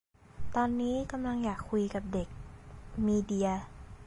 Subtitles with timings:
[0.55, 2.27] ตอนนี้ กำลังอยากคุยกับเด็ก
[3.05, 3.49] มีเดีย